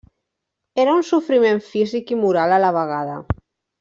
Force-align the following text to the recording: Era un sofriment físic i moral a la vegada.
Era 0.83 0.95
un 0.99 1.03
sofriment 1.09 1.61
físic 1.67 2.15
i 2.17 2.21
moral 2.23 2.55
a 2.57 2.59
la 2.65 2.73
vegada. 2.79 3.19